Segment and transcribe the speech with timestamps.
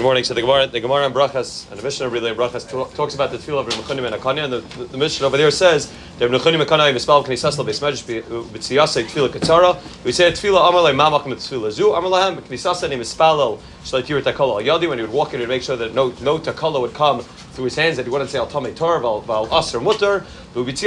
[0.00, 0.24] Good morning.
[0.24, 3.32] So the Gemara, the Gemara in Brachas and the Mishnah really in Brachas talks about
[3.32, 5.92] the tefillah of Reb Nechunim and Akanya, and the, the, the Mishnah over there says
[6.18, 10.02] that Reb Nechunim and Akanya mispal knisas lo beismedrash b'tziyasei tefillah katzara.
[10.02, 14.22] We say tefillah amar lei mamakim tefillah zu amar lahem knisas ani mispalel shalei tir
[14.22, 14.88] takala al yadi.
[14.88, 17.20] When he would walk in, he make sure that no no takala would come
[17.52, 20.24] through his hands, that he wouldn't say al tamei tor val val aser mutter.
[20.52, 20.82] When he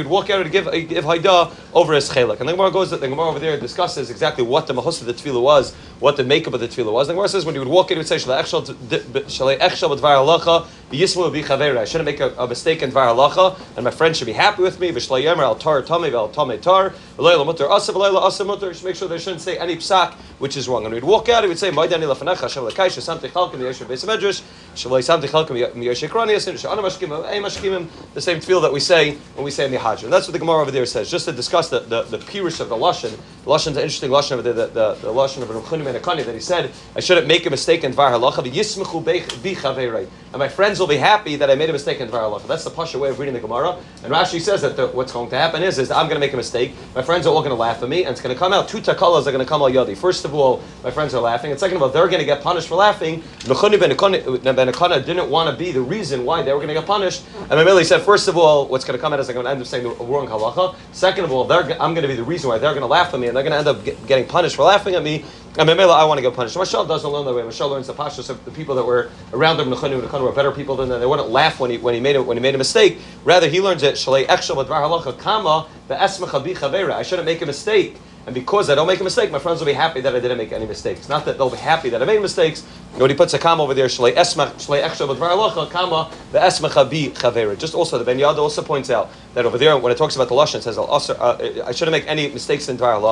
[0.00, 2.40] would walk out to give uh, give hayda over his chelak.
[2.40, 5.12] And the Gemara goes the Gemara over there discusses exactly what the mahus of the
[5.12, 7.08] tefillah was, what the makeup of the tefillah was.
[7.08, 8.64] The Gemara says when he would walk in, he would say shalei echshal
[9.98, 11.78] b'dvar halacha yismu b'chavera.
[11.78, 14.62] I shouldn't make a, a mistake in dvar halacha, and my friend should be happy
[14.62, 14.90] with me.
[14.92, 18.72] V'shalei yemer al tar tamei v'al tamei tar v'leila mutter asa v'leila asa mutter.
[18.72, 20.84] Should make sure they shouldn't say any psak which is wrong.
[20.84, 24.04] And we'd walk out, he would say ma'idani lefanacha Hashem lekaish samti chalkim yesher beis
[24.04, 24.42] medrash
[24.74, 28.80] shalei samti chalkim miyesher kranias and shana mashkim ei mashkim the same tefillah that we
[28.80, 30.04] say when we say Hajj.
[30.04, 31.10] And that's what the Gemara over there says.
[31.10, 33.10] Just to discuss the the, the pirush of the lashon.
[33.10, 34.52] The lashon is an interesting lashon over there.
[34.52, 37.50] The, the, the lashon of Ruchunim and Akani that he said I shouldn't make a
[37.50, 38.42] mistake in dvar halacha.
[38.50, 42.28] Yismechu bi And my friends will be happy that I made a mistake in dvar
[42.28, 42.46] halacha.
[42.48, 43.78] That's the pasha way of reading the Gemara.
[44.02, 46.32] And Rashi says that the, what's going to happen is is I'm going to make
[46.32, 46.72] a mistake.
[46.94, 48.68] My friends are all going to laugh at me, and it's going to come out
[48.68, 49.96] two takalas are going to come al yadi.
[49.96, 52.42] First of all, my friends are laughing, and second of all, they're going to get
[52.42, 53.22] punished for laughing.
[53.46, 56.74] Nuchunim ben Akana uh, didn't want to be the reason why they were going to
[56.74, 57.22] get punished.
[57.38, 59.50] And Mamili said, first of all, what's going to come out is I'm going to
[59.52, 60.74] end up saying the wrong halacha.
[60.90, 63.20] Second of all, I'm going to be the reason why they're going to laugh at
[63.20, 65.24] me, and they're going to end up get, getting punished for laughing at me.
[65.58, 66.56] And Mamela, I want to get punished.
[66.56, 67.42] Mashal doesn't learn that way.
[67.42, 69.68] Mashal learns the pashas of the people that were around him.
[69.68, 70.98] Nechanu and were better people than them.
[70.98, 72.98] They wouldn't laugh when he when he made it when he made a mistake.
[73.22, 73.96] Rather, he learns it.
[73.96, 77.98] Shalei echshel b'dvar halacha kama be'esmecha bi I shouldn't make a mistake.
[78.24, 80.38] And because I don't make a mistake, my friends will be happy that I didn't
[80.38, 81.08] make any mistakes.
[81.08, 82.64] Not that they'll be happy that I made mistakes.
[82.94, 86.38] You When he puts a comma over there, shlei esmach, shlei echshav halacha, comma, the
[86.38, 87.58] esmacha bi chavera.
[87.58, 90.28] Just also, the Ben Yad also points out that over there, when it talks about
[90.28, 93.02] the lashon, it says, uh, I shouldn't make any mistakes in dvar.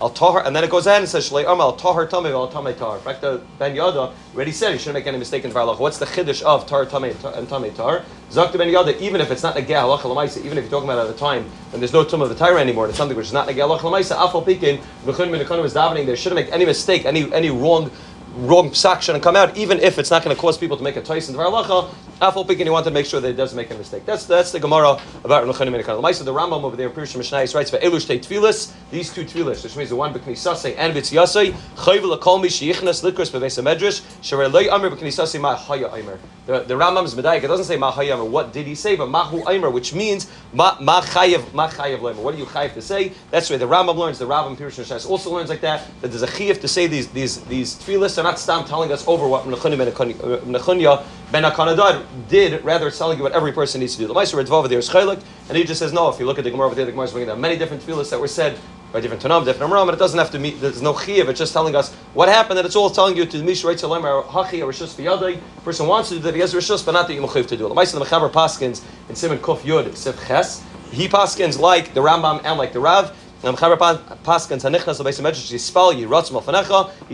[0.00, 2.50] I'll tahar, and then it goes on and says, shlei arma, I'll tahar tamei, I'll
[2.50, 2.96] tamei tar.
[2.96, 5.78] In fact, the Ben Yada already said he shouldn't make any mistake in dvar.
[5.78, 8.04] What's the chiddush of tar tamei and tamei tar?
[8.30, 11.04] Zakta Ben Yada, even if it's not negeh halacha lamaisa, even if you're talking about
[11.04, 11.42] at a time
[11.72, 13.80] when there's no tum of the Torah anymore, it's something which is not negeh halacha
[13.80, 17.90] lamaisa, afal pikin, v'chun min was davening, they shouldn't make any mistake, any any wrong
[18.36, 20.96] wrong psak shouldn't come out, even if it's not going to cause people to make
[20.96, 23.56] a toys in the Dvar Afal Pikin, he wanted to make sure that he doesn't
[23.56, 24.04] make a mistake.
[24.04, 26.20] That's that's the Gemara about Rechanim and.
[26.26, 29.88] The Rambam over there Pirush Mishnayis writes for Elush Tfilis, these two Tfilis, which means
[29.88, 34.90] the one B'Knisasei and B'Tziasei, Chayv L'Kol Mi Sheyichnas Likros B'Veis Medrash, Sharei Loi Amr
[34.90, 36.18] B'Knisasei Ma Haya Aimer.
[36.44, 39.42] The the Rambam's Medayik, it doesn't say Ma Haya what did he say, but Mahu
[39.48, 42.00] Aimer, which means Ma Ma Chayev Ma Chayev.
[42.16, 43.12] What do you Chayev to say?
[43.30, 44.18] That's where the Rambam learns.
[44.18, 45.86] The Rambam Pirush Mishnayis also learns like that.
[46.02, 49.06] That there's a Chayev to say these these these Tfilis are not stam telling us
[49.08, 53.94] over what Nechunya ben Akanadad uh, did, rather it's telling you what every person needs
[53.94, 54.06] to do.
[54.06, 56.08] The Meister Redvova there is chaylik, and he just says no.
[56.08, 58.20] If you look at the Gemara the Gemara is bringing down many different tefillahs that
[58.20, 58.58] were said
[58.92, 61.38] by different Tanam, different Amram, but it doesn't have to meet, there's no chiyav, it's
[61.38, 64.24] just telling us what happened, and it's all telling you to the Misha Reitzah Lemer,
[64.26, 67.22] Hachi, or Rishus person wants to do that, he has Rishus, but not that you
[67.22, 67.68] mechayiv to do it.
[67.68, 72.00] The Meister, the Mechaber Paskins, in Simon Kuf Yud, Sif Ches, he Paskins like the
[72.00, 73.56] Rambam and like the Rav, you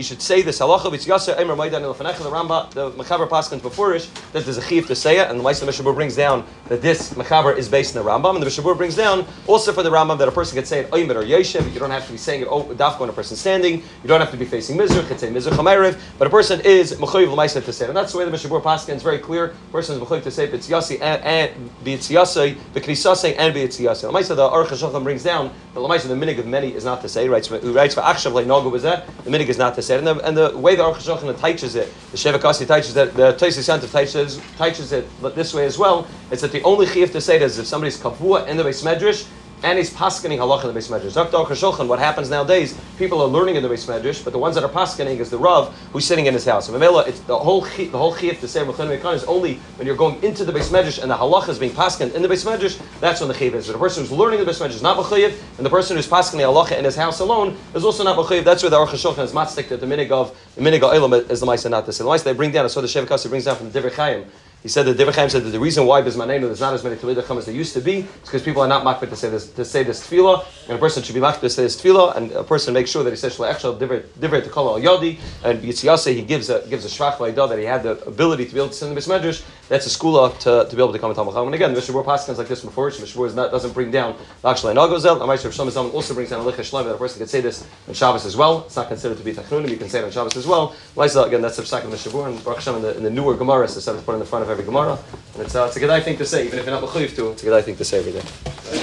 [0.03, 2.17] should say this halacha b'tziyaser emer maidan lefenecha.
[2.17, 5.39] The Ramba, the Mechaber Paskins before it that there's a chiv to say it, and
[5.39, 8.47] the Meister Mishabur brings down that this Mechaber is based in the Rambam, and the
[8.47, 11.23] Mishabur brings down also for the Rambam that a person can say it oimer or
[11.23, 11.73] yeshiv.
[11.73, 13.77] You don't have to be saying it oh, dafka when a person standing.
[13.77, 15.07] You don't have to be facing mizrach.
[15.07, 18.11] Could say mizrach chamayriv, but a person is mechayiv l'maisa to say it, and that's
[18.11, 19.45] the way the Mishabur Paskins very clear.
[19.45, 24.01] A person is mechayiv to say b'tziyasi and, b'tziyasi b'knisasei and b'tziyasi.
[24.01, 27.01] The Meister the Aruch Hashulchan brings down the Lamaisa the minig of many is not
[27.01, 27.27] to say.
[27.29, 29.07] Writes, writes for Achshav like Nogu was that.
[29.23, 29.97] The minig is not to say.
[29.97, 33.33] And the, and the way the Aruch Hashulchan teaches it, the Shevakasi teaches that the
[33.33, 36.07] Tosis Yanta teaches, teaches it this way as well.
[36.31, 38.83] It's that the only chiyuv to say it is if somebody's kavua in the base
[38.83, 39.27] medrash
[39.63, 41.13] and he's paskening halacha in the base medrash.
[41.13, 41.53] Dr.
[41.53, 44.63] Shulchan, what happens nowadays, people are learning in the base medrash, but the ones that
[44.63, 46.69] are paskening is the Rav who's sitting in his house.
[46.69, 50.21] And it's the whole the whole chiyuv to say Mechan is only when you're going
[50.23, 53.19] into the base medrash and the halacha is being paskened in the base medrash, that's
[53.19, 53.67] when the chiyuv is.
[53.67, 56.07] But the person who's learning the base medrash is not mechayiv, and the person who's
[56.07, 58.43] paskening halacha in his house alone is also not mechayiv.
[58.43, 61.39] That's where the Aruch Shulchan is matzdik that the minig of the minig of is
[61.39, 62.03] the Maisa not to say.
[62.03, 64.25] The Maisa they bring down, so the Shevakasi brings down from the Divrei
[64.63, 67.37] he said that Chaim said that the reason why Bismanenu there's not as many Talmidei
[67.37, 69.63] as there used to be is because people are not makbid to say this to
[69.63, 72.43] say this tefillah, and a person should be makbid to say this tefillah, and a
[72.43, 76.49] person makes sure that he says Shalachshal Divrei Tekala Al Yadi, and Yitziyase he gives
[76.49, 77.17] a gives a shvach
[77.49, 79.43] that he had the ability to be able to send the Bismedrash.
[79.69, 82.37] That's a school to, to be able to come to Talmud And again, Mishnah Paskins
[82.37, 82.87] like this before.
[82.87, 84.15] Mishnah not doesn't bring down
[84.45, 85.19] actually Nagozel.
[85.19, 87.67] And Ma'aser Shlomo also brings down a Licha Shlomo that a person can say this
[87.87, 88.63] on Shabbos as well.
[88.65, 89.69] It's not considered to be Tachnunim.
[89.69, 90.75] You can say it on Shabbos as well.
[90.97, 93.67] Again, that's the Psak of Mishnah and Baruch Hashem in the, in the newer Gemara,
[93.67, 94.97] so it's put in the front of every Gemara.
[95.33, 97.31] And it's, uh, it's a good thing to say, even if you're not mechuyev to.
[97.31, 98.77] It's a good thing to say every day.